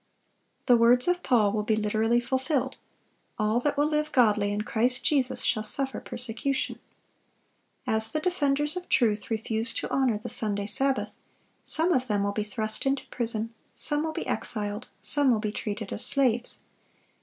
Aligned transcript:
The 0.65 0.77
words 0.77 1.07
of 1.07 1.21
Paul 1.21 1.51
will 1.53 1.61
be 1.61 1.75
literally 1.75 2.19
fulfilled, 2.19 2.75
"All 3.37 3.59
that 3.59 3.77
will 3.77 3.85
live 3.85 4.11
godly 4.11 4.51
in 4.51 4.61
Christ 4.61 5.03
Jesus 5.05 5.43
shall 5.43 5.63
suffer 5.63 5.99
persecution."(1047) 5.99 6.79
As 7.95 8.11
the 8.11 8.19
defenders 8.19 8.75
of 8.75 8.89
truth 8.89 9.29
refuse 9.29 9.75
to 9.75 9.89
honor 9.93 10.17
the 10.17 10.27
Sunday 10.27 10.65
sabbath, 10.65 11.15
some 11.63 11.91
of 11.93 12.07
them 12.07 12.23
will 12.23 12.31
be 12.31 12.41
thrust 12.41 12.87
into 12.87 13.05
prison, 13.09 13.53
some 13.75 14.01
will 14.01 14.11
be 14.13 14.25
exiled, 14.25 14.87
some 15.01 15.29
will 15.29 15.39
be 15.39 15.51
treated 15.51 15.93
as 15.93 16.03
slaves. 16.03 16.61